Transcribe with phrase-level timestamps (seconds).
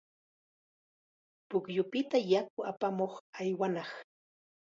[1.49, 3.91] Pukyupita yaku apamuq aywanaq.